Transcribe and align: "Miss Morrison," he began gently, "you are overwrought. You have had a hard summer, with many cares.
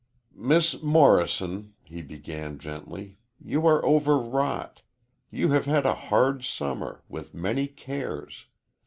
"Miss 0.33 0.81
Morrison," 0.81 1.75
he 1.83 2.01
began 2.01 2.57
gently, 2.57 3.19
"you 3.39 3.67
are 3.67 3.85
overwrought. 3.85 4.81
You 5.29 5.51
have 5.51 5.65
had 5.65 5.85
a 5.85 5.93
hard 5.93 6.43
summer, 6.43 7.03
with 7.07 7.35
many 7.35 7.67
cares. 7.67 8.47